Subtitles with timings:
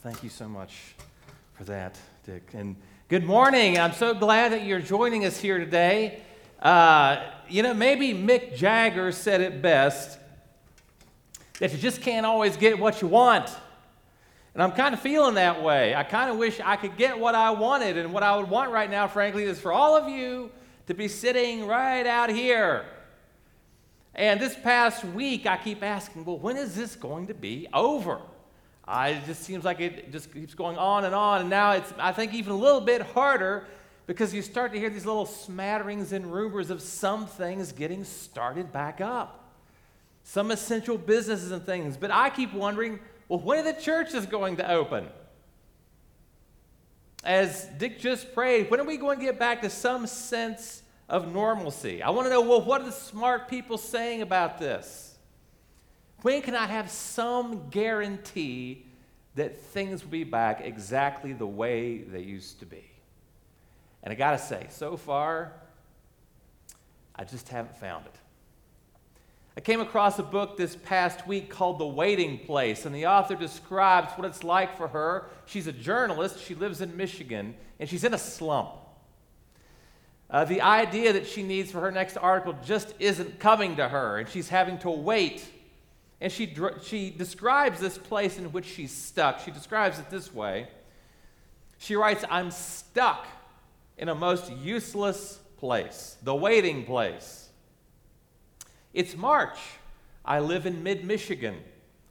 [0.00, 0.94] Thank you so much
[1.54, 2.50] for that, Dick.
[2.52, 2.76] And
[3.08, 3.80] good morning.
[3.80, 6.22] I'm so glad that you're joining us here today.
[6.62, 10.20] Uh, you know, maybe Mick Jagger said it best
[11.58, 13.50] that you just can't always get what you want.
[14.54, 15.96] And I'm kind of feeling that way.
[15.96, 17.96] I kind of wish I could get what I wanted.
[17.96, 20.52] And what I would want right now, frankly, is for all of you
[20.86, 22.84] to be sitting right out here.
[24.14, 28.20] And this past week, I keep asking, well, when is this going to be over?
[28.90, 31.42] It just seems like it just keeps going on and on.
[31.42, 33.66] And now it's, I think, even a little bit harder
[34.06, 38.72] because you start to hear these little smatterings and rumors of some things getting started
[38.72, 39.52] back up,
[40.24, 41.98] some essential businesses and things.
[41.98, 45.06] But I keep wondering, well, when are the churches going to open?
[47.22, 51.30] As Dick just prayed, when are we going to get back to some sense of
[51.30, 52.02] normalcy?
[52.02, 55.07] I want to know, well, what are the smart people saying about this?
[56.22, 58.84] When can I have some guarantee
[59.36, 62.84] that things will be back exactly the way they used to be?
[64.02, 65.52] And I got to say, so far,
[67.14, 68.14] I just haven't found it.
[69.56, 73.34] I came across a book this past week called The Waiting Place, and the author
[73.34, 75.26] describes what it's like for her.
[75.46, 78.70] She's a journalist, she lives in Michigan, and she's in a slump.
[80.30, 84.18] Uh, the idea that she needs for her next article just isn't coming to her,
[84.18, 85.44] and she's having to wait
[86.20, 89.40] and she, she describes this place in which she's stuck.
[89.44, 90.68] She describes it this way
[91.78, 93.26] She writes, I'm stuck
[93.96, 97.48] in a most useless place, the waiting place.
[98.92, 99.58] It's March.
[100.24, 101.56] I live in mid Michigan,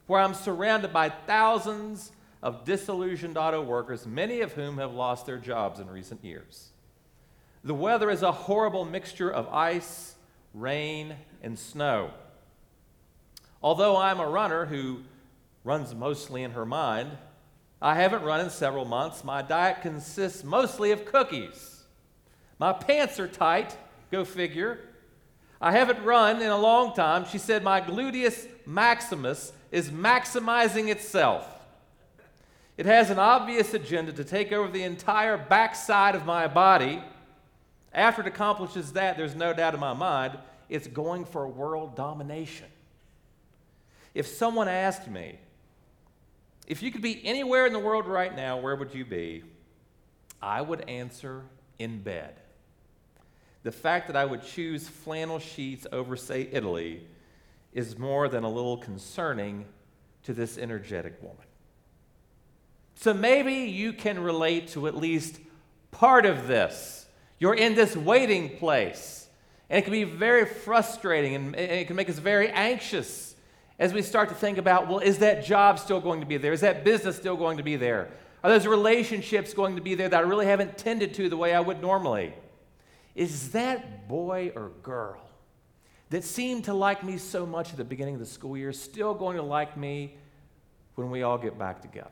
[0.06, 2.10] where I'm surrounded by thousands
[2.42, 6.70] of disillusioned auto workers, many of whom have lost their jobs in recent years.
[7.64, 10.14] The weather is a horrible mixture of ice,
[10.54, 12.12] rain, and snow.
[13.62, 15.00] Although I'm a runner who
[15.64, 17.10] runs mostly in her mind,
[17.80, 19.24] I haven't run in several months.
[19.24, 21.84] My diet consists mostly of cookies.
[22.58, 23.76] My pants are tight,
[24.10, 24.80] go figure.
[25.60, 27.24] I haven't run in a long time.
[27.24, 31.46] She said my gluteus maximus is maximizing itself.
[32.76, 37.02] It has an obvious agenda to take over the entire backside of my body.
[37.92, 40.38] After it accomplishes that, there's no doubt in my mind,
[40.68, 42.66] it's going for world domination.
[44.14, 45.38] If someone asked me,
[46.66, 49.42] if you could be anywhere in the world right now, where would you be?
[50.42, 51.44] I would answer
[51.78, 52.34] in bed.
[53.62, 57.02] The fact that I would choose flannel sheets over, say, Italy
[57.72, 59.66] is more than a little concerning
[60.24, 61.44] to this energetic woman.
[62.94, 65.38] So maybe you can relate to at least
[65.90, 67.06] part of this.
[67.38, 69.28] You're in this waiting place,
[69.70, 73.34] and it can be very frustrating and it can make us very anxious
[73.78, 76.52] as we start to think about well, is that job still going to be there?
[76.52, 78.08] Is that business still going to be there?
[78.42, 81.54] Are those relationships going to be there that I really haven't tended to the way
[81.54, 82.32] I would normally?
[83.14, 85.20] Is that boy or girl
[86.10, 89.14] that seemed to like me so much at the beginning of the school year still
[89.14, 90.16] going to like me
[90.94, 92.10] when we all get back together?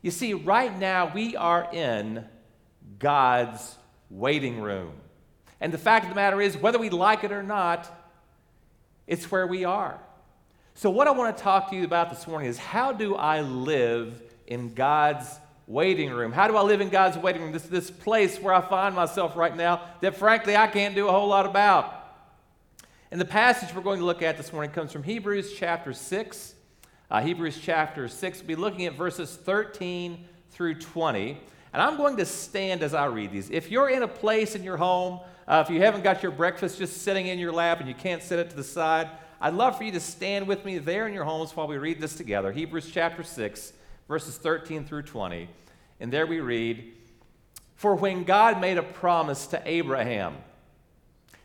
[0.00, 2.24] You see, right now we are in
[2.98, 3.76] God's
[4.10, 4.92] waiting room.
[5.60, 7.90] And the fact of the matter is, whether we like it or not,
[9.06, 9.98] it's where we are.
[10.74, 13.42] So, what I want to talk to you about this morning is how do I
[13.42, 16.32] live in God's waiting room?
[16.32, 17.52] How do I live in God's waiting room?
[17.52, 21.12] This, this place where I find myself right now that, frankly, I can't do a
[21.12, 22.00] whole lot about.
[23.10, 26.54] And the passage we're going to look at this morning comes from Hebrews chapter 6.
[27.10, 31.38] Uh, Hebrews chapter 6, we'll be looking at verses 13 through 20.
[31.72, 33.50] And I'm going to stand as I read these.
[33.50, 36.78] If you're in a place in your home uh, if you haven't got your breakfast
[36.78, 39.10] just sitting in your lap and you can't sit it to the side,
[39.40, 42.00] I'd love for you to stand with me there in your homes while we read
[42.00, 42.50] this together.
[42.50, 43.72] Hebrews chapter 6,
[44.08, 45.48] verses 13 through 20.
[46.00, 46.92] And there we read
[47.74, 50.36] For when God made a promise to Abraham,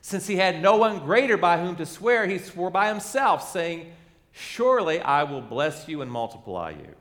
[0.02, 3.92] since he had no one greater by whom to swear, he swore by himself, saying,
[4.32, 6.96] Surely I will bless you and multiply you.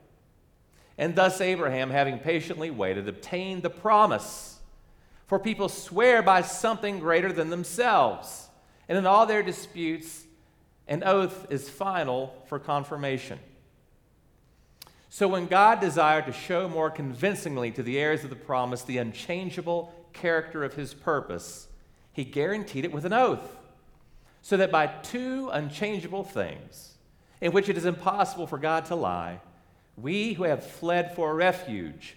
[0.96, 4.57] And thus Abraham, having patiently waited, obtained the promise.
[5.28, 8.48] For people swear by something greater than themselves.
[8.88, 10.24] And in all their disputes,
[10.88, 13.38] an oath is final for confirmation.
[15.10, 18.98] So when God desired to show more convincingly to the heirs of the promise the
[18.98, 21.68] unchangeable character of his purpose,
[22.12, 23.56] he guaranteed it with an oath.
[24.40, 26.94] So that by two unchangeable things,
[27.42, 29.40] in which it is impossible for God to lie,
[29.98, 32.16] we who have fled for refuge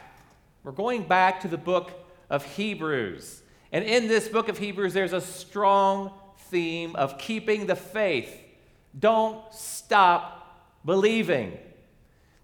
[0.63, 1.91] We're going back to the book
[2.29, 3.41] of Hebrews.
[3.71, 6.11] And in this book of Hebrews, there's a strong
[6.49, 8.31] theme of keeping the faith.
[8.97, 11.57] Don't stop believing.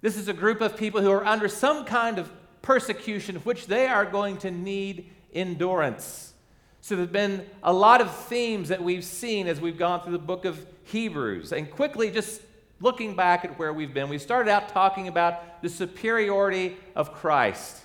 [0.01, 2.31] This is a group of people who are under some kind of
[2.61, 6.33] persecution, which they are going to need endurance.
[6.81, 10.13] So, there have been a lot of themes that we've seen as we've gone through
[10.13, 11.51] the book of Hebrews.
[11.51, 12.41] And quickly, just
[12.79, 17.81] looking back at where we've been, we started out talking about the superiority of Christ,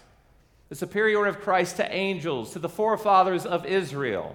[0.73, 4.35] the superiority of Christ to angels, to the forefathers of Israel.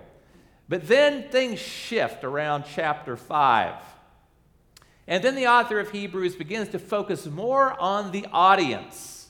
[0.69, 3.73] But then things shift around chapter 5.
[5.07, 9.29] And then the author of Hebrews begins to focus more on the audience.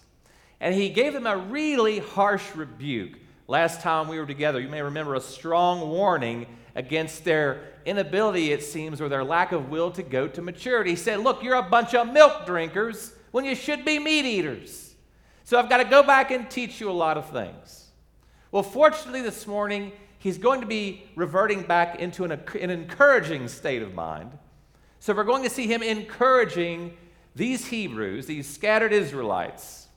[0.59, 3.18] And he gave them a really harsh rebuke.
[3.48, 6.45] Last time we were together, you may remember a strong warning
[6.75, 10.89] against their inability, it seems, or their lack of will to go to maturity.
[10.89, 14.87] He said, Look, you're a bunch of milk drinkers when you should be meat eaters.
[15.47, 17.85] So I've got to go back and teach you a lot of things.
[18.51, 23.81] Well, fortunately, this morning, he's going to be reverting back into an, an encouraging state
[23.81, 24.38] of mind.
[24.99, 26.97] So we're going to see him encouraging
[27.33, 29.88] these Hebrews, these scattered Israelites.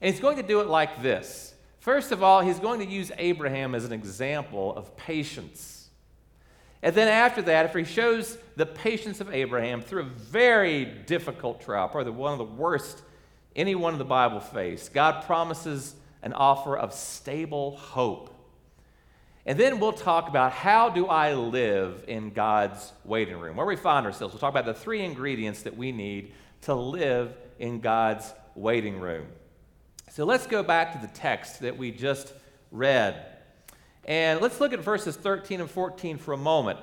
[0.00, 3.10] And he's going to do it like this First of all, he's going to use
[3.18, 5.88] Abraham as an example of patience.
[6.80, 11.60] And then after that, after he shows the patience of Abraham through a very difficult
[11.60, 13.02] trial, probably one of the worst
[13.56, 18.30] anyone in the Bible faced, God promises an offer of stable hope.
[19.44, 23.74] And then we'll talk about how do I live in God's waiting room, where we
[23.74, 24.32] find ourselves.
[24.32, 26.32] We'll talk about the three ingredients that we need
[26.62, 29.26] to live in God's waiting room.
[30.10, 32.32] So let's go back to the text that we just
[32.70, 33.26] read.
[34.04, 36.78] And let's look at verses 13 and 14 for a moment.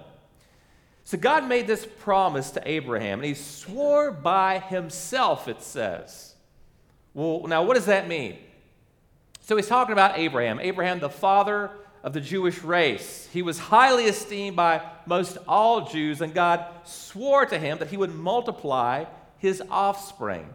[1.05, 6.35] So God made this promise to Abraham, and he swore by himself, it says.
[7.13, 8.37] Well, now what does that mean?
[9.41, 11.71] So he's talking about Abraham, Abraham, the father
[12.03, 13.27] of the Jewish race.
[13.33, 17.97] He was highly esteemed by most all Jews, and God swore to him that he
[17.97, 19.05] would multiply
[19.37, 20.47] his offspring.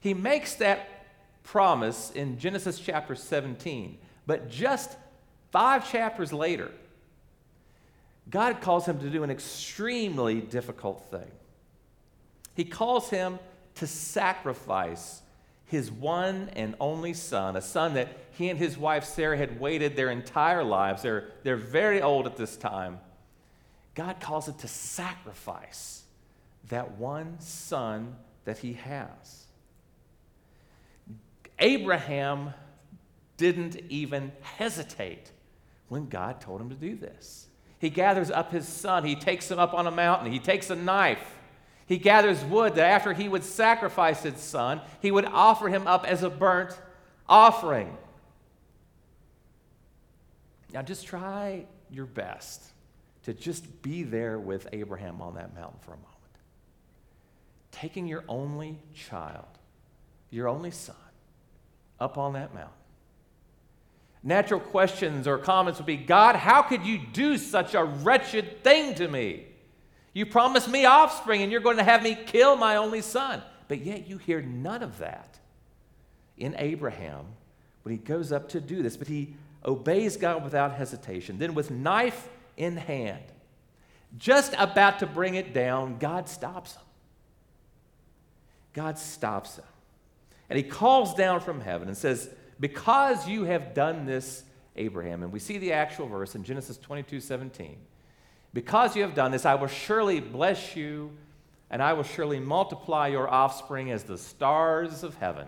[0.00, 0.88] He makes that
[1.42, 3.98] promise in Genesis chapter 17.
[4.26, 4.96] But just
[5.50, 6.70] five chapters later,
[8.28, 11.30] God calls him to do an extremely difficult thing.
[12.54, 13.38] He calls him
[13.76, 15.22] to sacrifice
[15.66, 19.96] his one and only son, a son that he and his wife Sarah had waited
[19.96, 21.02] their entire lives.
[21.02, 23.00] They're, they're very old at this time.
[23.94, 26.04] God calls it to sacrifice
[26.68, 29.46] that one son that he has.
[31.58, 32.52] Abraham
[33.36, 35.30] didn't even hesitate
[35.88, 37.48] when God told him to do this.
[37.78, 40.76] He gathers up his son, he takes him up on a mountain, he takes a
[40.76, 41.35] knife.
[41.86, 46.04] He gathers wood that after he would sacrifice his son, he would offer him up
[46.04, 46.76] as a burnt
[47.28, 47.96] offering.
[50.72, 52.62] Now, just try your best
[53.24, 56.12] to just be there with Abraham on that mountain for a moment.
[57.70, 59.46] Taking your only child,
[60.30, 60.96] your only son,
[62.00, 62.72] up on that mountain.
[64.22, 68.94] Natural questions or comments would be God, how could you do such a wretched thing
[68.96, 69.45] to me?
[70.16, 73.42] You promised me offspring and you're going to have me kill my only son.
[73.68, 75.38] But yet you hear none of that
[76.38, 77.26] in Abraham
[77.82, 78.96] when he goes up to do this.
[78.96, 81.38] But he obeys God without hesitation.
[81.38, 83.24] Then, with knife in hand,
[84.16, 86.82] just about to bring it down, God stops him.
[88.72, 89.66] God stops him.
[90.48, 94.44] And he calls down from heaven and says, Because you have done this,
[94.76, 97.76] Abraham, and we see the actual verse in Genesis 22 17.
[98.56, 101.10] Because you have done this, I will surely bless you,
[101.70, 105.46] and I will surely multiply your offspring as the stars of heaven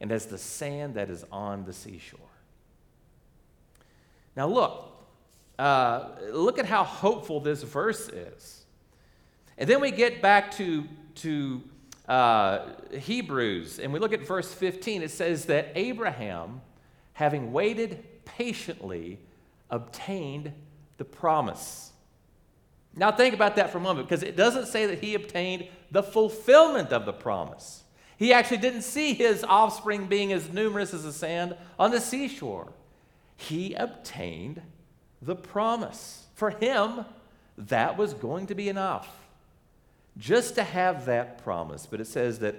[0.00, 2.20] and as the sand that is on the seashore.
[4.36, 5.04] Now, look,
[5.58, 8.64] uh, look at how hopeful this verse is.
[9.58, 10.84] And then we get back to,
[11.16, 11.60] to
[12.06, 16.60] uh, Hebrews, and we look at verse 15, it says that Abraham,
[17.14, 19.18] having waited patiently,
[19.70, 20.52] obtained
[20.98, 21.87] the promise.
[22.98, 26.02] Now, think about that for a moment because it doesn't say that he obtained the
[26.02, 27.84] fulfillment of the promise.
[28.16, 32.72] He actually didn't see his offspring being as numerous as the sand on the seashore.
[33.36, 34.60] He obtained
[35.22, 36.26] the promise.
[36.34, 37.04] For him,
[37.56, 39.08] that was going to be enough
[40.16, 41.86] just to have that promise.
[41.86, 42.56] But it says that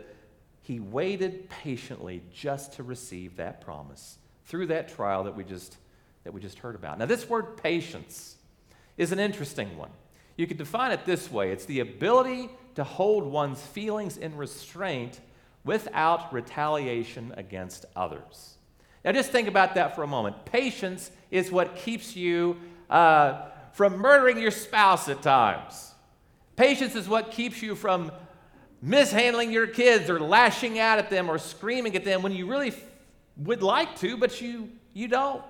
[0.62, 5.76] he waited patiently just to receive that promise through that trial that we just,
[6.24, 6.98] that we just heard about.
[6.98, 8.38] Now, this word patience
[8.98, 9.92] is an interesting one.
[10.40, 15.20] You could define it this way it's the ability to hold one's feelings in restraint
[15.66, 18.56] without retaliation against others.
[19.04, 20.46] Now, just think about that for a moment.
[20.46, 22.56] Patience is what keeps you
[22.90, 25.94] uh, from murdering your spouse at times.
[26.56, 28.10] Patience is what keeps you from
[28.82, 32.70] mishandling your kids or lashing out at them or screaming at them when you really
[32.70, 32.82] f-
[33.36, 35.44] would like to, but you, you don't.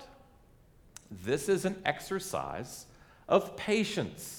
[1.12, 2.88] This is an exercise
[3.28, 4.39] of patience.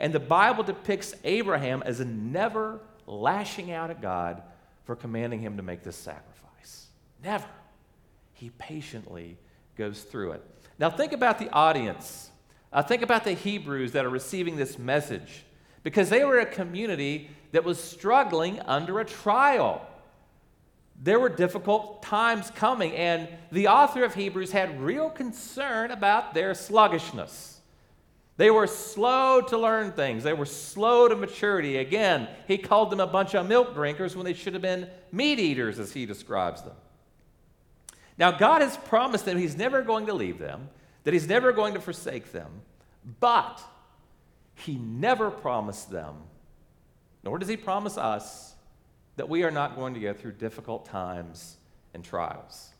[0.00, 4.42] And the Bible depicts Abraham as never lashing out at God
[4.84, 6.86] for commanding him to make this sacrifice.
[7.22, 7.46] Never.
[8.32, 9.36] He patiently
[9.76, 10.42] goes through it.
[10.78, 12.30] Now, think about the audience.
[12.72, 15.44] Uh, think about the Hebrews that are receiving this message
[15.82, 19.86] because they were a community that was struggling under a trial.
[21.02, 26.54] There were difficult times coming, and the author of Hebrews had real concern about their
[26.54, 27.59] sluggishness.
[28.40, 30.24] They were slow to learn things.
[30.24, 31.76] They were slow to maturity.
[31.76, 35.38] Again, he called them a bunch of milk drinkers when they should have been meat
[35.38, 36.76] eaters, as he describes them.
[38.18, 40.68] Now, God has promised them He's never going to leave them,
[41.04, 42.62] that He's never going to forsake them,
[43.20, 43.62] but
[44.54, 46.16] He never promised them
[47.22, 48.54] nor does he promise us
[49.16, 51.56] that we are not going to go through difficult times
[51.92, 52.70] and trials.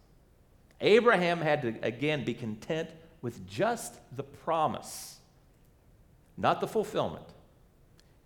[0.81, 2.89] Abraham had to, again, be content
[3.21, 5.20] with just the promise,
[6.37, 7.25] not the fulfillment.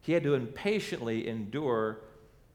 [0.00, 1.98] He had to impatiently endure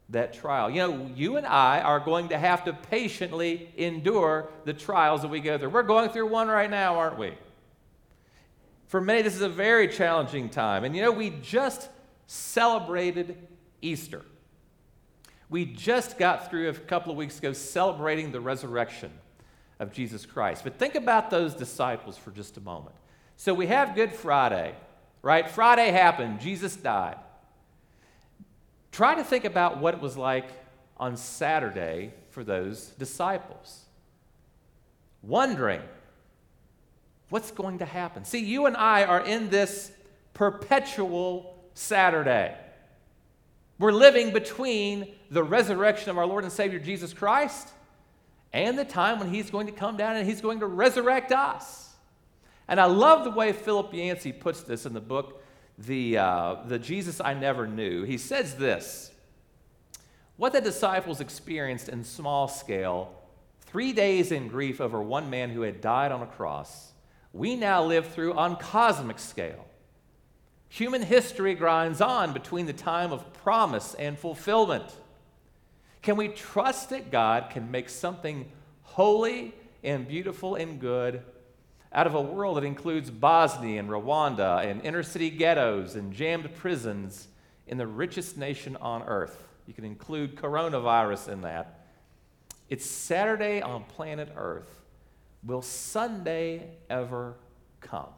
[0.09, 0.69] that trial.
[0.69, 5.27] You know, you and I are going to have to patiently endure the trials that
[5.27, 5.69] we go through.
[5.69, 7.33] We're going through one right now, aren't we?
[8.87, 10.83] For many, this is a very challenging time.
[10.83, 11.89] And you know, we just
[12.25, 13.37] celebrated
[13.81, 14.23] Easter.
[15.49, 19.11] We just got through a couple of weeks ago celebrating the resurrection
[19.79, 20.63] of Jesus Christ.
[20.63, 22.95] But think about those disciples for just a moment.
[23.37, 24.75] So we have Good Friday,
[25.21, 25.49] right?
[25.49, 27.17] Friday happened, Jesus died.
[28.91, 30.49] Try to think about what it was like
[30.97, 33.85] on Saturday for those disciples.
[35.21, 35.81] Wondering,
[37.29, 38.25] what's going to happen?
[38.25, 39.91] See, you and I are in this
[40.33, 42.55] perpetual Saturday.
[43.77, 47.69] We're living between the resurrection of our Lord and Savior Jesus Christ
[48.51, 51.88] and the time when He's going to come down and He's going to resurrect us.
[52.69, 55.43] And I love the way Philip Yancey puts this in the book,
[55.77, 58.03] the, uh, the Jesus I Never Knew.
[58.03, 59.11] He says this
[60.37, 63.13] What the disciples experienced in small scale,
[63.59, 66.93] three days in grief over one man who had died on a cross,
[67.33, 69.65] we now live through on cosmic scale
[70.69, 74.85] Human history grinds on between the time of promise and fulfillment.
[76.03, 78.49] Can we trust that God can make something
[78.83, 81.23] holy and beautiful and good
[81.91, 86.53] out of a world that includes Bosnia and Rwanda and inner city ghettos and jammed
[86.55, 87.27] prisons
[87.67, 89.47] in the richest nation on earth?
[89.67, 91.85] You can include coronavirus in that.
[92.69, 94.69] It's Saturday on planet Earth.
[95.43, 97.35] Will Sunday ever
[97.81, 98.09] come?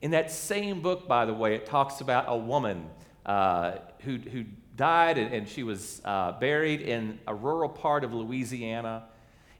[0.00, 2.88] In that same book, by the way, it talks about a woman
[3.26, 4.44] uh, who, who
[4.76, 9.04] died and, she was uh, buried in a rural part of Louisiana.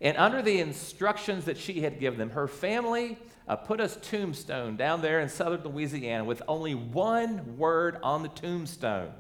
[0.03, 3.17] And under the instructions that she had given them, her family
[3.47, 8.29] uh, put a tombstone down there in southern Louisiana with only one word on the
[8.29, 9.13] tombstone.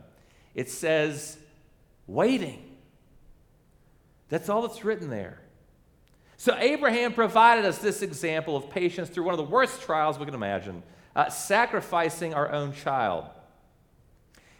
[0.56, 1.38] It says,
[2.08, 2.76] waiting.
[4.28, 5.38] That's all that's written there.
[6.36, 10.24] So Abraham provided us this example of patience through one of the worst trials we
[10.24, 10.82] can imagine
[11.14, 13.26] uh, sacrificing our own child.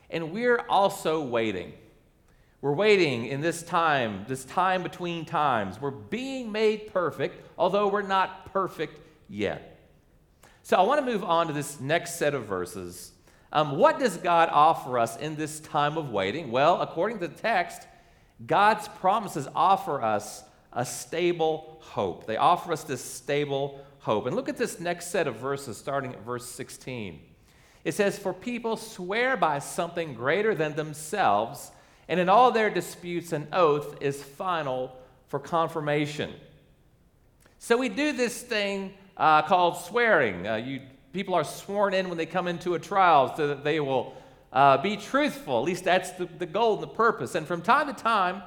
[0.09, 1.73] And we're also waiting.
[2.63, 5.81] We're waiting in this time, this time between times.
[5.81, 9.81] We're being made perfect, although we're not perfect yet.
[10.63, 13.11] So I want to move on to this next set of verses.
[13.53, 16.53] Um, what does God offer us in this time of waiting?
[16.53, 17.83] Well, according to the text,
[18.47, 22.27] God's promises offer us a stable hope.
[22.27, 24.27] They offer us this stable hope.
[24.27, 27.21] And look at this next set of verses, starting at verse 16.
[27.85, 31.73] It says, For people swear by something greater than themselves,
[32.09, 34.97] and in all their disputes, an oath is final
[35.29, 36.33] for confirmation.
[37.59, 40.47] So we do this thing uh, called swearing.
[40.47, 40.81] Uh, you,
[41.13, 44.15] people are sworn in when they come into a trial so that they will
[44.53, 45.59] uh, be truthful.
[45.59, 47.35] At least that's the, the goal and the purpose.
[47.35, 48.43] And from time to time,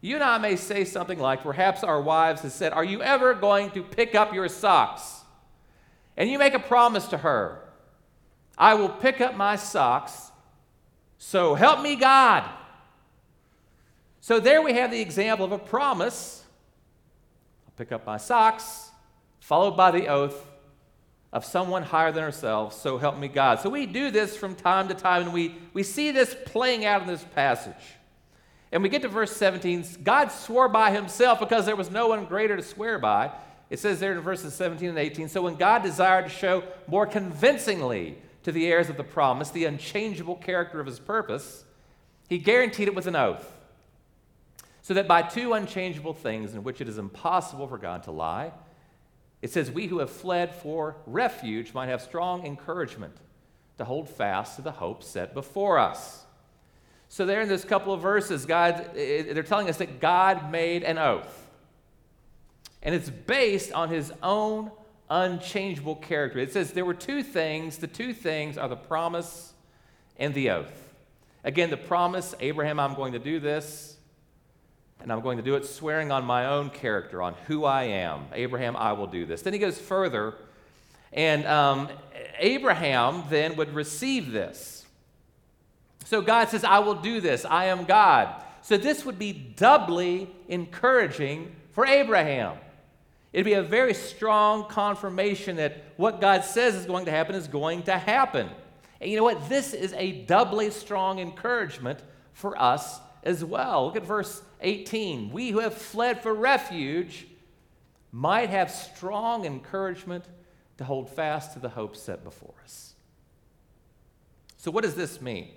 [0.00, 3.34] you and I may say something like, perhaps our wives have said, Are you ever
[3.34, 5.20] going to pick up your socks?
[6.16, 7.60] And you make a promise to her,
[8.58, 10.30] I will pick up my socks,
[11.18, 12.48] so help me God.
[14.26, 16.42] So there we have the example of a promise.
[17.64, 18.90] I'll pick up my socks,
[19.38, 20.44] followed by the oath
[21.32, 23.60] of someone higher than ourselves, so help me God.
[23.60, 27.02] So we do this from time to time, and we, we see this playing out
[27.02, 27.94] in this passage.
[28.72, 32.24] And we get to verse 17 God swore by himself because there was no one
[32.24, 33.30] greater to swear by.
[33.70, 37.06] It says there in verses 17 and 18 So when God desired to show more
[37.06, 41.64] convincingly to the heirs of the promise the unchangeable character of his purpose,
[42.28, 43.52] he guaranteed it with an oath.
[44.86, 48.52] So that by two unchangeable things in which it is impossible for God to lie,
[49.42, 53.16] it says, We who have fled for refuge might have strong encouragement
[53.78, 56.24] to hold fast to the hope set before us.
[57.08, 60.98] So, there in this couple of verses, God, they're telling us that God made an
[60.98, 61.48] oath.
[62.80, 64.70] And it's based on his own
[65.10, 66.38] unchangeable character.
[66.38, 67.78] It says there were two things.
[67.78, 69.52] The two things are the promise
[70.16, 70.94] and the oath.
[71.42, 73.95] Again, the promise Abraham, I'm going to do this,
[75.00, 78.26] and I'm going to do it swearing on my own character, on who I am.
[78.32, 79.42] Abraham, I will do this.
[79.42, 80.34] Then he goes further,
[81.12, 81.88] and um,
[82.38, 84.84] Abraham then would receive this.
[86.04, 87.44] So God says, I will do this.
[87.44, 88.42] I am God.
[88.62, 92.58] So this would be doubly encouraging for Abraham.
[93.32, 97.48] It'd be a very strong confirmation that what God says is going to happen is
[97.48, 98.48] going to happen.
[99.00, 99.48] And you know what?
[99.48, 102.00] This is a doubly strong encouragement
[102.32, 103.86] for us as well.
[103.86, 105.30] Look at verse 18.
[105.30, 107.26] We who have fled for refuge
[108.12, 110.24] might have strong encouragement
[110.78, 112.94] to hold fast to the hope set before us.
[114.56, 115.48] So, what does this mean?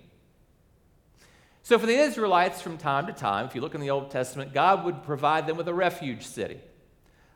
[1.64, 4.54] So, for the Israelites, from time to time, if you look in the Old Testament,
[4.54, 6.60] God would provide them with a refuge city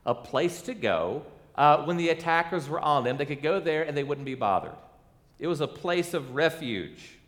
[0.06, 1.24] a place to go
[1.56, 3.16] uh, when the attackers were on them.
[3.16, 4.75] They could go there and they wouldn't be bothered.
[5.40, 7.20] It was a place of refuge.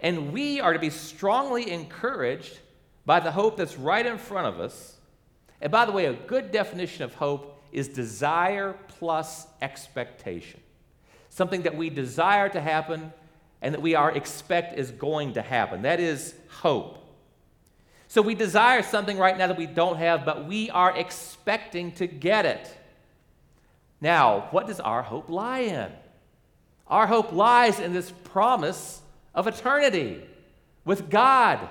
[0.00, 2.58] And we are to be strongly encouraged
[3.06, 4.96] by the hope that's right in front of us.
[5.60, 10.60] And by the way, a good definition of hope is desire plus expectation.
[11.30, 13.12] Something that we desire to happen
[13.60, 15.82] and that we are expect is going to happen.
[15.82, 16.98] That is hope.
[18.08, 22.06] So we desire something right now that we don't have, but we are expecting to
[22.06, 22.72] get it.
[24.00, 25.90] Now, what does our hope lie in?
[26.86, 29.00] Our hope lies in this promise
[29.34, 30.22] of eternity
[30.84, 31.68] with God,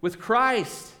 [0.00, 0.92] with Christ,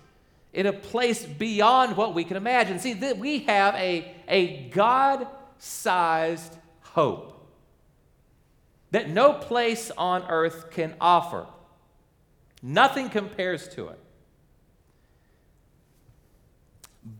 [0.52, 2.78] in a place beyond what we can imagine.
[2.78, 5.26] See, we have a, a God
[5.58, 7.34] sized hope
[8.90, 11.46] that no place on earth can offer.
[12.62, 14.00] Nothing compares to it.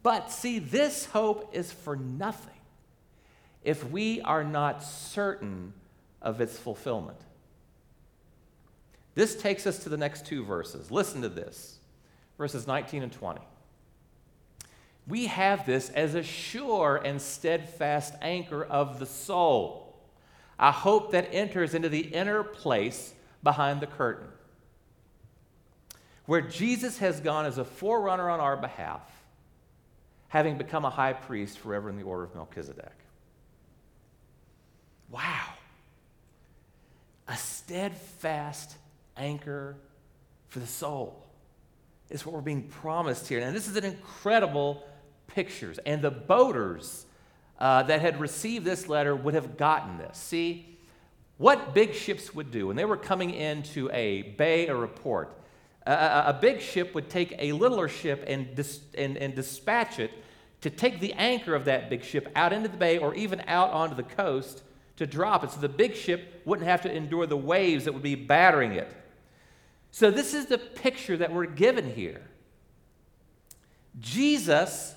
[0.03, 2.53] But see, this hope is for nothing
[3.63, 5.73] if we are not certain
[6.21, 7.19] of its fulfillment.
[9.19, 10.93] This takes us to the next two verses.
[10.93, 11.81] Listen to this
[12.39, 13.41] verses 19 and 20.
[15.09, 19.99] We have this as a sure and steadfast anchor of the soul,
[20.57, 24.29] a hope that enters into the inner place behind the curtain,
[26.27, 29.03] where Jesus has gone as a forerunner on our behalf
[30.29, 32.95] having become a high priest forever in the order of Melchizedek.
[35.11, 35.55] Wow.
[37.27, 38.77] A steadfast
[39.19, 39.77] anchor
[40.49, 41.27] for the soul
[42.11, 43.41] is what we're being promised here.
[43.41, 44.83] And this is an incredible
[45.27, 45.75] picture.
[45.85, 47.07] And the boaters
[47.59, 50.17] uh, that had received this letter would have gotten this.
[50.17, 50.79] See,
[51.37, 55.33] what big ships would do when they were coming into a bay or a port,
[55.87, 60.11] a, a big ship would take a littler ship and, dis, and, and dispatch it
[60.61, 63.71] to take the anchor of that big ship out into the bay or even out
[63.71, 64.63] onto the coast
[64.97, 68.03] to drop it so the big ship wouldn't have to endure the waves that would
[68.03, 68.93] be battering it.
[69.99, 72.21] So, this is the picture that we're given here.
[73.99, 74.95] Jesus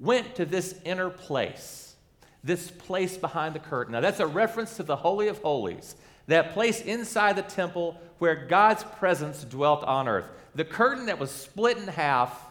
[0.00, 1.94] went to this inner place,
[2.42, 3.92] this place behind the curtain.
[3.92, 5.96] Now, that's a reference to the Holy of Holies
[6.28, 10.24] that place inside the temple where God's presence dwelt on earth.
[10.54, 12.42] The curtain that was split in half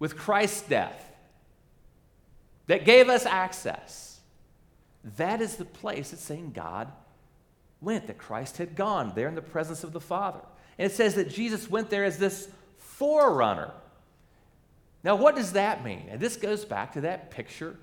[0.00, 1.08] with Christ's death,
[2.66, 4.18] that gave us access.
[5.18, 6.90] That is the place it's saying God
[7.80, 10.40] went, that Christ had gone there in the presence of the Father.
[10.80, 13.70] And it says that Jesus went there as this forerunner.
[15.04, 16.06] Now, what does that mean?
[16.08, 17.76] And this goes back to that picture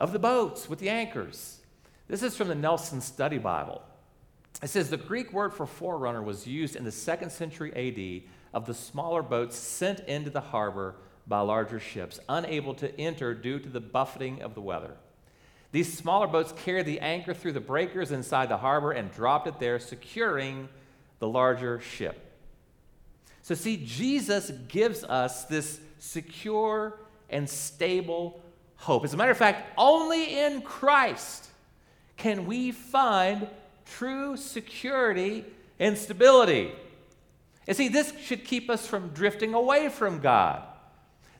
[0.00, 1.60] of the boats with the anchors.
[2.08, 3.82] This is from the Nelson Study Bible.
[4.60, 8.66] It says the Greek word for forerunner was used in the second century AD of
[8.66, 10.96] the smaller boats sent into the harbor
[11.28, 14.96] by larger ships, unable to enter due to the buffeting of the weather.
[15.70, 19.60] These smaller boats carried the anchor through the breakers inside the harbor and dropped it
[19.60, 20.68] there, securing
[21.20, 22.22] the larger ship.
[23.44, 28.40] So, see, Jesus gives us this secure and stable
[28.76, 29.04] hope.
[29.04, 31.50] As a matter of fact, only in Christ
[32.16, 33.46] can we find
[33.98, 35.44] true security
[35.78, 36.72] and stability.
[37.68, 40.62] And see, this should keep us from drifting away from God.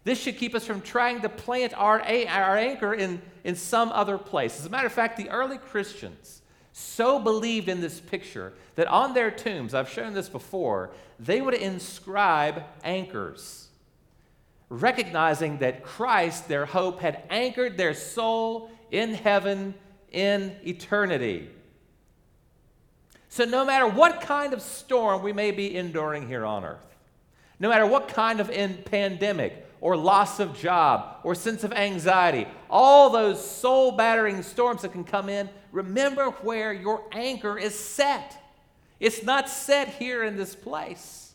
[0.05, 4.19] This should keep us from trying to plant our, our anchor in, in some other
[4.19, 4.61] place.
[4.61, 6.43] As a matter of fact, the early Christians
[6.77, 11.55] so believed in this picture that on their tombs, I've shown this before, they would
[11.55, 13.69] inscribe anchors,
[14.69, 19.75] recognizing that Christ, their hope, had anchored their soul in heaven
[20.11, 21.49] in eternity.
[23.29, 26.97] So, no matter what kind of storm we may be enduring here on earth,
[27.61, 28.49] no matter what kind of
[28.85, 34.93] pandemic or loss of job or sense of anxiety, all those soul battering storms that
[34.93, 38.41] can come in, remember where your anchor is set.
[39.01, 41.35] It's not set here in this place,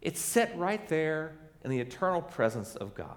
[0.00, 3.16] it's set right there in the eternal presence of God.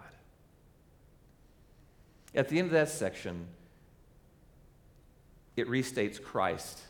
[2.33, 3.45] At the end of that section,
[5.55, 6.81] it restates Christ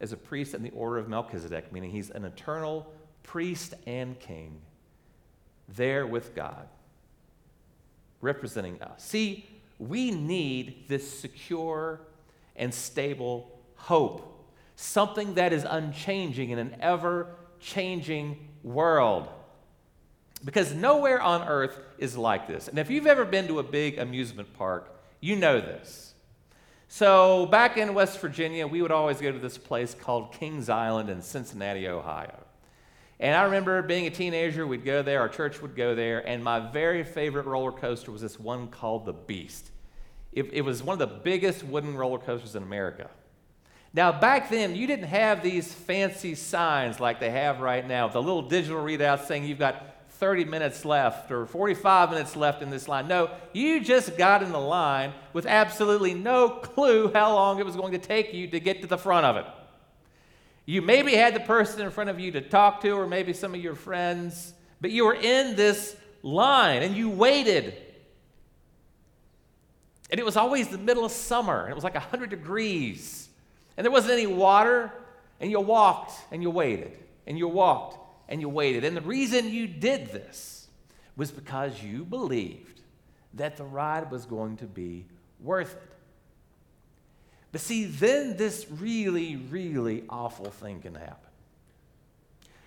[0.00, 2.92] as a priest in the order of Melchizedek, meaning he's an eternal
[3.22, 4.60] priest and king
[5.68, 6.68] there with God,
[8.20, 9.04] representing us.
[9.04, 9.46] See,
[9.78, 12.00] we need this secure
[12.56, 17.28] and stable hope, something that is unchanging in an ever
[17.60, 19.28] changing world.
[20.44, 22.68] Because nowhere on earth is like this.
[22.68, 26.14] And if you've ever been to a big amusement park, you know this.
[26.88, 31.08] So, back in West Virginia, we would always go to this place called Kings Island
[31.08, 32.43] in Cincinnati, Ohio.
[33.20, 36.42] And I remember being a teenager, we'd go there, our church would go there, and
[36.42, 39.70] my very favorite roller coaster was this one called the Beast.
[40.32, 43.08] It, it, was one of the biggest wooden roller coasters in America.
[43.92, 48.20] Now, back then, you didn't have these fancy signs like they have right now, the
[48.20, 52.88] little digital readout saying you've got 30 minutes left or 45 minutes left in this
[52.88, 53.06] line.
[53.06, 57.76] No, you just got in the line with absolutely no clue how long it was
[57.76, 59.46] going to take you to get to the front of it.
[60.66, 63.54] You maybe had the person in front of you to talk to, or maybe some
[63.54, 67.74] of your friends, but you were in this line and you waited.
[70.10, 73.28] And it was always the middle of summer, and it was like 100 degrees,
[73.76, 74.92] and there wasn't any water,
[75.40, 76.96] and you walked and you waited,
[77.26, 77.98] and you walked
[78.28, 78.84] and you waited.
[78.84, 80.68] And the reason you did this
[81.16, 82.80] was because you believed
[83.34, 85.06] that the ride was going to be
[85.40, 85.93] worth it.
[87.54, 91.30] But see, then this really, really awful thing can happen.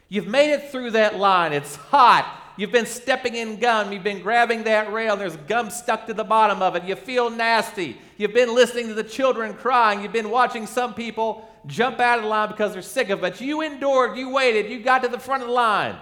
[0.08, 1.52] You've made it through that line.
[1.52, 2.54] It's hot.
[2.56, 3.92] You've been stepping in gum.
[3.92, 5.12] You've been grabbing that rail.
[5.12, 6.86] And there's gum stuck to the bottom of it.
[6.86, 7.98] You feel nasty.
[8.16, 10.02] You've been listening to the children crying.
[10.02, 13.42] You've been watching some people jump out of the line because they're sick of it.
[13.42, 14.18] You endured.
[14.18, 14.72] You waited.
[14.72, 15.98] You got to the front of the line.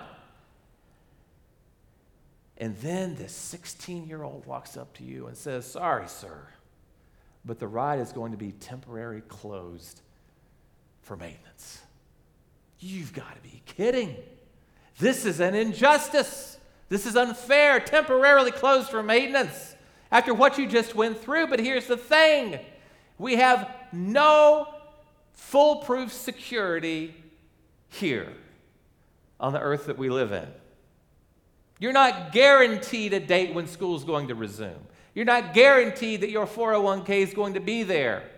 [2.60, 6.50] And then this 16 year old walks up to you and says, Sorry, sir
[7.46, 10.02] but the ride is going to be temporarily closed
[11.02, 11.82] for maintenance.
[12.80, 14.16] You've got to be kidding.
[14.98, 16.58] This is an injustice.
[16.90, 19.76] This is unfair, temporarily closed for maintenance
[20.12, 21.48] after what you just went through.
[21.48, 22.60] But here's the thing
[23.18, 24.68] we have no
[25.34, 27.16] foolproof security
[27.90, 28.32] here
[29.40, 30.48] on the earth that we live in.
[31.80, 34.80] You're not guaranteed a date when school's going to resume.
[35.16, 38.30] You're not guaranteed that your 401k is going to be there.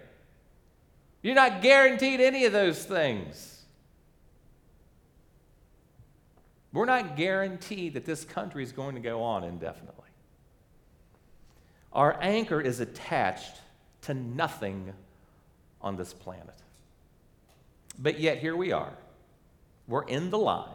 [1.23, 3.65] You're not guaranteed any of those things.
[6.71, 9.95] We're not guaranteed that this country is going to go on indefinitely.
[11.91, 13.55] Our anchor is attached
[14.03, 14.93] to nothing
[15.81, 16.53] on this planet.
[17.97, 18.93] But yet, here we are.
[19.87, 20.69] We're in the line.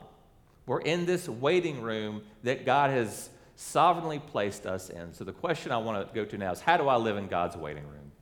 [0.66, 3.30] We're in this waiting room that God has
[3.62, 5.14] sovereignly placed us in.
[5.14, 7.28] So the question I want to go to now is how do I live in
[7.28, 8.12] God's waiting room?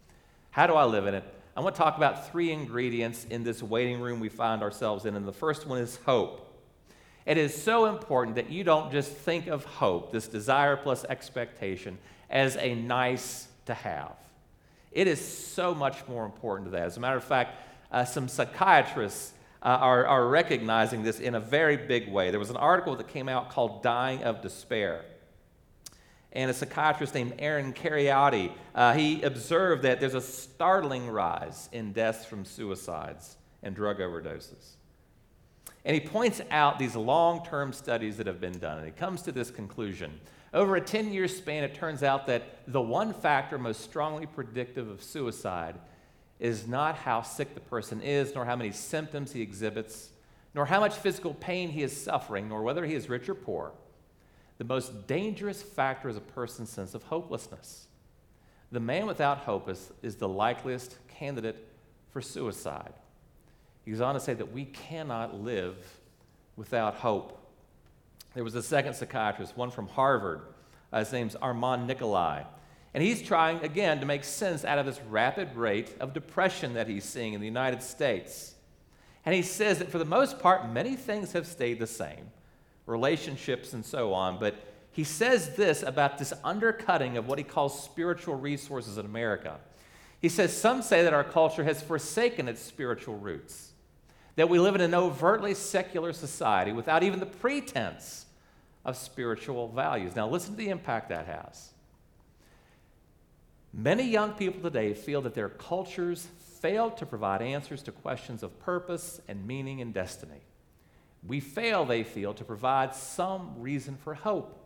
[0.50, 1.24] How do I live in it?
[1.57, 5.16] I want to talk about three ingredients in this waiting room we find ourselves in.
[5.16, 6.46] And the first one is hope.
[7.26, 11.98] It is so important that you don't just think of hope, this desire plus expectation,
[12.29, 14.14] as a nice to have.
[14.92, 16.87] It is so much more important to that.
[16.87, 17.57] As a matter of fact,
[17.92, 22.31] uh, some psychiatrists uh, are, are recognizing this in a very big way.
[22.31, 25.05] There was an article that came out called Dying of Despair
[26.33, 31.93] and a psychiatrist named Aaron Kheriaty, uh, he observed that there's a startling rise in
[31.93, 34.77] deaths from suicides and drug overdoses.
[35.85, 39.23] And he points out these long term studies that have been done, and he comes
[39.23, 40.21] to this conclusion.
[40.53, 44.88] Over a 10 year span, it turns out that the one factor most strongly predictive
[44.88, 45.77] of suicide
[46.38, 50.11] is not how sick the person is, nor how many symptoms he exhibits,
[50.55, 53.73] nor how much physical pain he is suffering, nor whether he is rich or poor.
[54.61, 57.87] The most dangerous factor is a person's sense of hopelessness.
[58.70, 61.66] The man without hope is, is the likeliest candidate
[62.11, 62.92] for suicide.
[63.87, 65.77] He goes on to say that we cannot live
[66.57, 67.40] without hope.
[68.35, 70.42] There was a second psychiatrist, one from Harvard.
[70.92, 72.44] Uh, his name's Armand Nicholi.
[72.92, 76.87] And he's trying, again, to make sense out of this rapid rate of depression that
[76.87, 78.57] he's seeing in the United States.
[79.25, 82.31] And he says that for the most part, many things have stayed the same
[82.87, 84.38] relationships and so on.
[84.38, 84.55] But
[84.93, 89.59] he says this about this undercutting of what he calls spiritual resources in America.
[90.21, 93.73] He says, Some say that our culture has forsaken its spiritual roots,
[94.37, 98.27] that we live in an overtly secular society without even the pretense
[98.85, 100.16] of spiritual values.
[100.16, 101.71] Now, listen to the impact that has.
[103.73, 106.27] Many young people today feel that their cultures
[106.61, 110.43] failed to provide answers to questions of purpose and meaning and destiny.
[111.26, 114.56] We fail, they feel, to provide some reason for hope.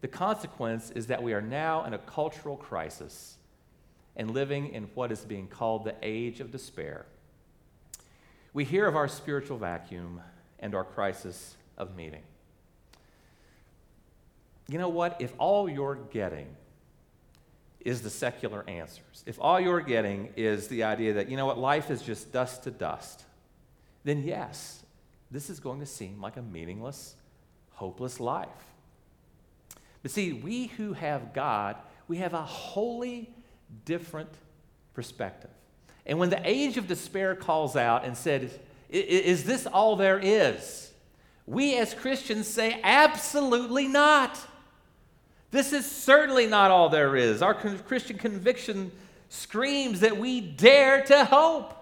[0.00, 3.36] The consequence is that we are now in a cultural crisis
[4.16, 7.06] and living in what is being called the age of despair.
[8.52, 10.22] We hear of our spiritual vacuum
[10.58, 12.22] and our crisis of meaning.
[14.68, 15.16] You know what?
[15.20, 16.48] If all you're getting
[17.80, 21.58] is the secular answers, if all you're getting is the idea that, you know what,
[21.58, 23.24] life is just dust to dust,
[24.04, 24.82] then yes,
[25.30, 27.14] this is going to seem like a meaningless,
[27.70, 28.48] hopeless life.
[30.02, 33.34] But see, we who have God, we have a wholly
[33.84, 34.30] different
[34.94, 35.50] perspective.
[36.06, 38.50] And when the age of despair calls out and said,
[38.88, 40.92] Is this all there is?
[41.46, 44.38] We as Christians say, Absolutely not.
[45.50, 47.42] This is certainly not all there is.
[47.42, 48.92] Our Christian conviction
[49.28, 51.74] screams that we dare to hope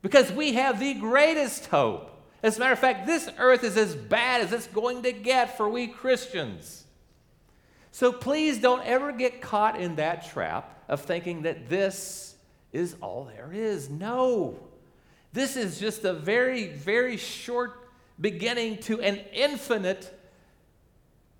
[0.00, 2.13] because we have the greatest hope.
[2.44, 5.56] As a matter of fact, this earth is as bad as it's going to get
[5.56, 6.84] for we Christians.
[7.90, 12.34] So please don't ever get caught in that trap of thinking that this
[12.70, 13.88] is all there is.
[13.88, 14.58] No.
[15.32, 17.88] This is just a very, very short
[18.20, 20.14] beginning to an infinite,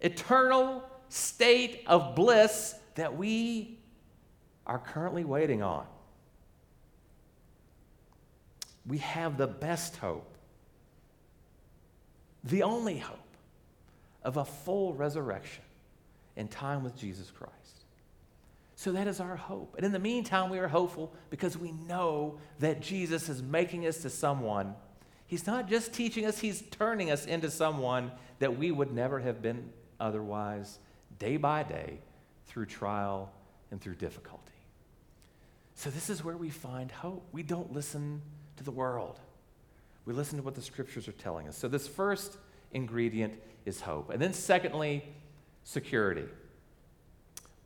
[0.00, 3.78] eternal state of bliss that we
[4.66, 5.84] are currently waiting on.
[8.86, 10.33] We have the best hope,
[12.44, 13.18] the only hope
[14.22, 15.64] of a full resurrection
[16.36, 17.54] in time with Jesus Christ.
[18.76, 19.74] So that is our hope.
[19.76, 23.98] And in the meantime, we are hopeful because we know that Jesus is making us
[23.98, 24.74] to someone.
[25.26, 29.40] He's not just teaching us, He's turning us into someone that we would never have
[29.40, 30.78] been otherwise
[31.18, 32.00] day by day
[32.46, 33.32] through trial
[33.70, 34.40] and through difficulty.
[35.76, 37.26] So, this is where we find hope.
[37.32, 38.22] We don't listen
[38.56, 39.18] to the world,
[40.04, 41.56] we listen to what the scriptures are telling us.
[41.56, 42.36] So, this first
[42.72, 44.10] ingredient is hope.
[44.10, 45.04] And then, secondly,
[45.62, 46.26] security.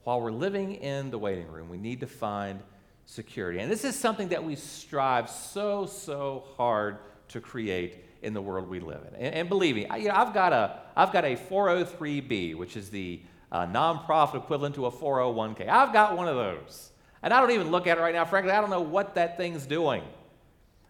[0.04, 2.60] While we're living in the waiting room, we need to find
[3.04, 3.58] security.
[3.58, 6.98] And this is something that we strive so, so hard
[7.28, 9.14] to create in the world we live in.
[9.14, 12.76] And, and believe me, I, you know, I've, got a, I've got a 403B, which
[12.76, 13.20] is the
[13.50, 15.68] a nonprofit equivalent to a 401k.
[15.68, 16.90] I've got one of those.
[17.22, 18.24] And I don't even look at it right now.
[18.24, 20.02] Frankly, I don't know what that thing's doing.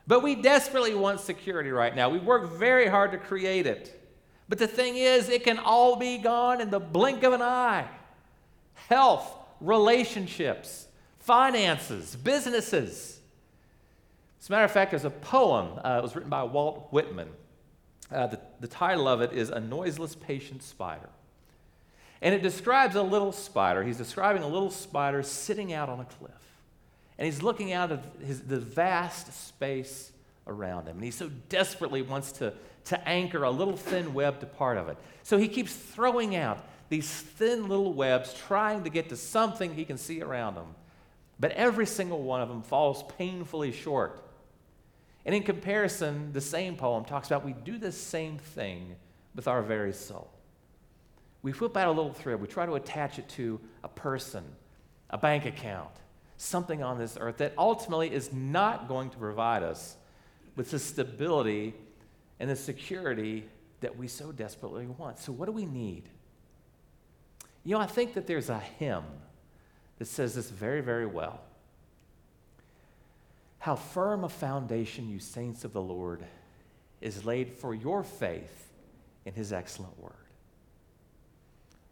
[0.08, 2.08] But we desperately want security right now.
[2.08, 3.94] We work very hard to create it.
[4.48, 7.86] But the thing is, it can all be gone in the blink of an eye.
[8.88, 10.86] Health, relationships,
[11.18, 13.20] finances, businesses.
[14.40, 15.78] As a matter of fact, there's a poem.
[15.84, 17.28] Uh, it was written by Walt Whitman.
[18.10, 21.10] Uh, the, the title of it is A Noiseless Patient Spider.
[22.22, 23.84] And it describes a little spider.
[23.84, 26.47] He's describing a little spider sitting out on a cliff.
[27.18, 30.12] And he's looking out of his, the vast space
[30.46, 30.96] around him.
[30.96, 32.54] And he so desperately wants to,
[32.86, 34.96] to anchor a little thin web to part of it.
[35.24, 39.84] So he keeps throwing out these thin little webs, trying to get to something he
[39.84, 40.74] can see around him.
[41.40, 44.24] But every single one of them falls painfully short.
[45.26, 48.96] And in comparison, the same poem talks about we do the same thing
[49.34, 50.30] with our very soul
[51.42, 54.44] we whip out a little thread, we try to attach it to a person,
[55.10, 55.90] a bank account,
[56.38, 59.96] something on this earth that ultimately is not going to provide us
[60.56, 61.74] with the stability
[62.40, 63.44] and the security
[63.80, 65.18] that we so desperately want.
[65.18, 66.04] So, what do we need?
[67.64, 69.04] You know, I think that there's a hymn
[69.98, 71.40] that says this very, very well.
[73.58, 76.24] How firm a foundation, you saints of the Lord,
[77.00, 78.70] is laid for your faith
[79.26, 80.12] in his excellent word.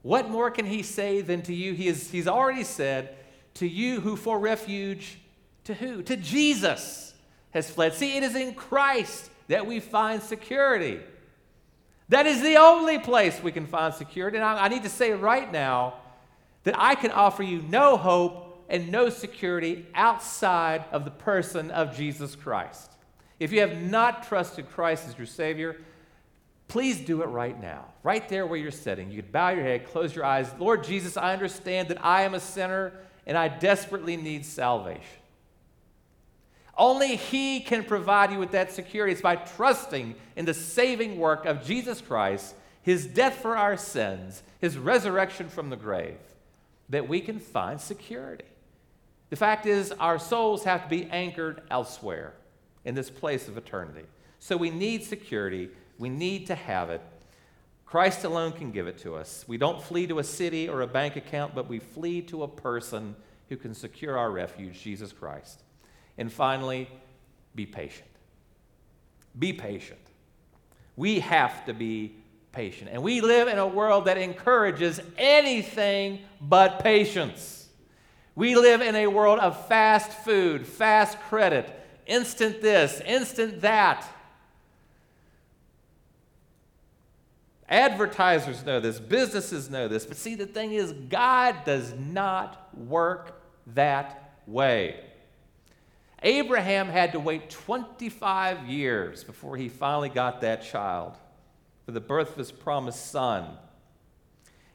[0.03, 1.75] What more can he say than to you?
[1.75, 3.17] He is, he's already said,
[3.57, 5.19] to you who for refuge,
[5.65, 6.03] to who?
[6.03, 7.15] To Jesus
[7.51, 7.95] has fled.
[7.95, 11.01] See, it is in Christ that we find security.
[12.09, 14.37] That is the only place we can find security.
[14.37, 15.95] And I, I need to say right now
[16.65, 21.97] that I can offer you no hope and no security outside of the person of
[21.97, 22.91] Jesus Christ.
[23.39, 25.77] If you have not trusted Christ as your Savior,
[26.69, 29.11] please do it right now, right there where you're sitting.
[29.11, 30.53] You could bow your head, close your eyes.
[30.59, 32.93] Lord Jesus, I understand that I am a sinner
[33.27, 35.03] and I desperately need salvation.
[36.77, 39.13] Only He can provide you with that security.
[39.13, 44.43] It's by trusting in the saving work of Jesus Christ, His death for our sins,
[44.61, 46.19] His resurrection from the grave,
[46.89, 48.45] that we can find security.
[49.31, 52.35] The fact is, our souls have to be anchored elsewhere
[52.85, 54.07] in this place of eternity.
[54.39, 57.01] So we need security, we need to have it.
[57.97, 59.47] Christ alone can give it to us.
[59.49, 62.47] We don't flee to a city or a bank account, but we flee to a
[62.47, 63.17] person
[63.49, 65.63] who can secure our refuge, Jesus Christ.
[66.19, 66.91] And finally,
[67.55, 68.11] be patient.
[69.39, 69.99] Be patient.
[70.95, 72.17] We have to be
[72.53, 72.91] patient.
[72.93, 77.67] And we live in a world that encourages anything but patience.
[78.35, 81.73] We live in a world of fast food, fast credit,
[82.07, 84.07] instant this, instant that.
[87.69, 93.43] Advertisers know this, businesses know this, but see, the thing is, God does not work
[93.75, 95.01] that way.
[96.23, 101.15] Abraham had to wait 25 years before he finally got that child
[101.85, 103.47] for the birth of his promised son.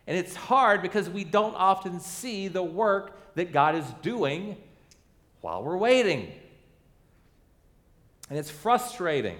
[0.06, 4.58] And it's hard because we don't often see the work that God is doing
[5.42, 6.32] while we're waiting.
[8.30, 9.38] And it's frustrating.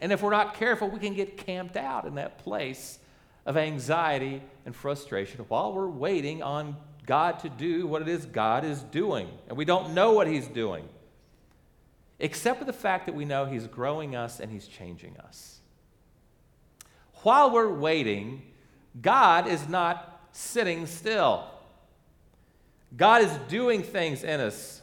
[0.00, 2.98] And if we're not careful, we can get camped out in that place
[3.46, 8.64] of anxiety and frustration while we're waiting on God to do what it is God
[8.64, 9.28] is doing.
[9.48, 10.88] And we don't know what He's doing
[12.20, 15.60] except for the fact that we know He's growing us and He's changing us.
[17.22, 18.42] While we're waiting,
[19.00, 21.44] God is not sitting still.
[22.96, 24.82] God is doing things in us.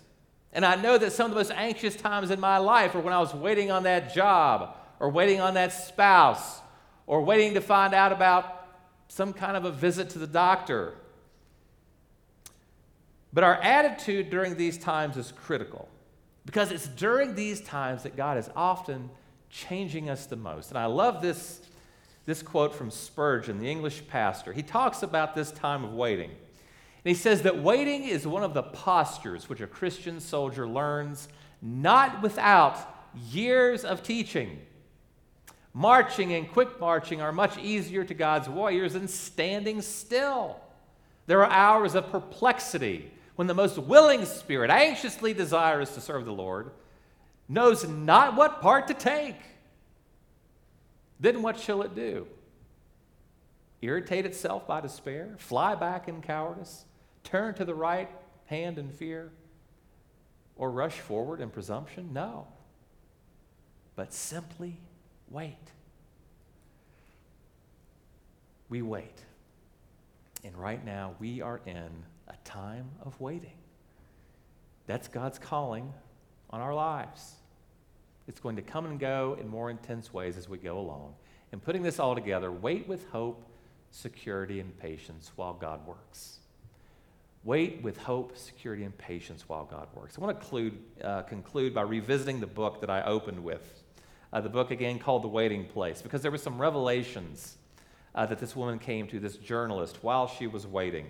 [0.53, 3.13] And I know that some of the most anxious times in my life are when
[3.13, 6.61] I was waiting on that job, or waiting on that spouse,
[7.05, 8.67] or waiting to find out about
[9.07, 10.93] some kind of a visit to the doctor.
[13.33, 15.87] But our attitude during these times is critical.
[16.45, 19.09] Because it's during these times that God is often
[19.49, 20.69] changing us the most.
[20.69, 21.61] And I love this,
[22.25, 24.53] this quote from Spurgeon, the English pastor.
[24.53, 26.29] He talks about this time of waiting.
[26.29, 26.35] And
[27.03, 31.27] he says that waiting is one of the postures which a Christian soldier learns
[31.61, 32.77] not without
[33.29, 34.59] years of teaching.
[35.77, 40.59] Marching and quick marching are much easier to God's warriors than standing still.
[41.27, 46.33] There are hours of perplexity when the most willing spirit, anxiously desirous to serve the
[46.33, 46.71] Lord,
[47.47, 49.35] knows not what part to take,
[51.19, 52.25] then what shall it do?
[53.83, 55.35] Irritate itself by despair?
[55.37, 56.85] Fly back in cowardice?
[57.23, 58.09] Turn to the right
[58.47, 59.31] hand in fear?
[60.55, 62.13] Or rush forward in presumption?
[62.13, 62.47] No.
[63.95, 64.79] But simply
[65.29, 65.57] wait.
[68.69, 69.23] We wait.
[70.43, 71.89] And right now, we are in
[72.27, 73.57] a time of waiting.
[74.85, 75.93] That's God's calling
[76.49, 77.35] on our lives.
[78.27, 81.15] It's going to come and go in more intense ways as we go along.
[81.51, 83.49] And putting this all together, wait with hope,
[83.91, 86.39] security, and patience while God works.
[87.43, 90.17] Wait with hope, security, and patience while God works.
[90.17, 93.76] I want to conclude, uh, conclude by revisiting the book that I opened with.
[94.31, 97.57] Uh, the book, again, called The Waiting Place, because there were some revelations
[98.13, 101.07] uh, that this woman came to, this journalist, while she was waiting.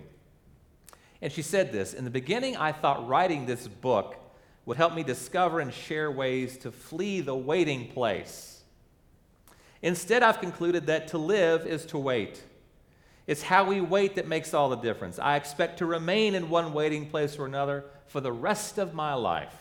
[1.20, 4.16] And she said this In the beginning, I thought writing this book
[4.66, 8.62] would help me discover and share ways to flee the waiting place.
[9.80, 12.42] Instead, I've concluded that to live is to wait.
[13.26, 15.18] It's how we wait that makes all the difference.
[15.18, 19.14] I expect to remain in one waiting place or another for the rest of my
[19.14, 19.54] life.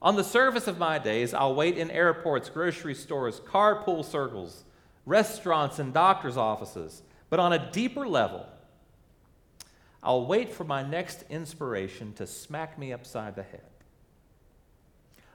[0.00, 4.64] On the surface of my days, I'll wait in airports, grocery stores, carpool circles,
[5.06, 7.02] restaurants, and doctor's offices.
[7.30, 8.46] But on a deeper level,
[10.02, 13.62] I'll wait for my next inspiration to smack me upside the head.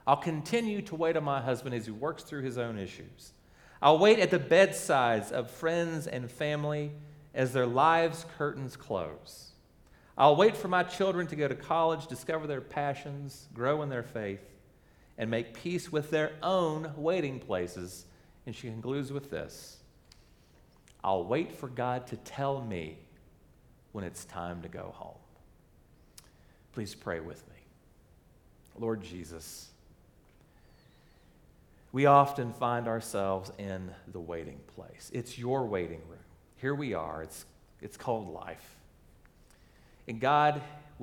[0.07, 3.33] I'll continue to wait on my husband as he works through his own issues.
[3.81, 6.91] I'll wait at the bedsides of friends and family
[7.33, 9.51] as their lives' curtains close.
[10.17, 14.03] I'll wait for my children to go to college, discover their passions, grow in their
[14.03, 14.41] faith,
[15.17, 18.05] and make peace with their own waiting places.
[18.45, 19.77] And she concludes with this
[21.03, 22.97] I'll wait for God to tell me
[23.91, 25.17] when it's time to go home.
[26.73, 27.55] Please pray with me.
[28.79, 29.69] Lord Jesus,
[31.91, 35.11] we often find ourselves in the waiting place.
[35.13, 36.19] It's your waiting room.
[36.57, 37.21] Here we are.
[37.21, 37.45] It's,
[37.81, 38.77] it's called life.
[40.07, 40.61] And God,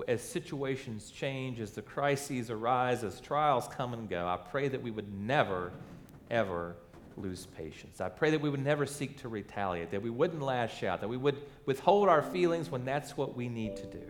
[0.09, 4.83] as situations change, as the crises arise, as trials come and go, I pray that
[4.83, 5.73] we would never,
[6.31, 6.77] ever
[7.17, 8.01] lose patience.
[8.01, 11.09] I pray that we would never seek to retaliate, that we wouldn't lash out, that
[11.09, 11.37] we would
[11.67, 14.03] withhold our feelings when that's what we need to do.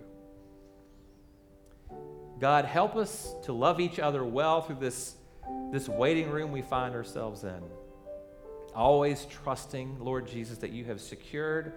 [2.39, 5.17] God, help us to love each other well through this
[5.73, 7.63] this waiting room we find ourselves in.
[8.75, 11.73] Always trusting, Lord Jesus, that you have secured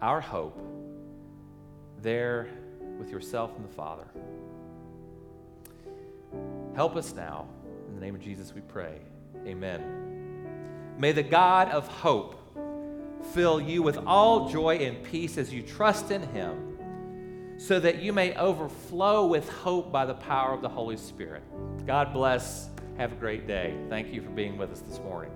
[0.00, 0.58] our hope
[2.02, 2.48] there
[2.98, 4.06] with yourself and the Father.
[6.74, 7.46] Help us now.
[7.88, 8.98] In the name of Jesus, we pray.
[9.46, 10.94] Amen.
[10.98, 12.42] May the God of hope
[13.32, 16.76] fill you with all joy and peace as you trust in him
[17.58, 21.42] so that you may overflow with hope by the power of the Holy Spirit.
[21.86, 22.68] God bless.
[22.98, 23.76] Have a great day.
[23.88, 25.32] Thank you for being with us this morning.